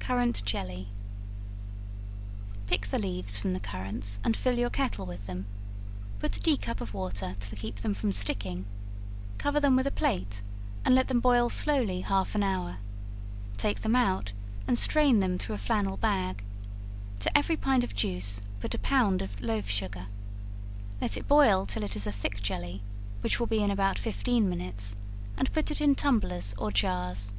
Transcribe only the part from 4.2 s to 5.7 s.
and fill your kettle with them;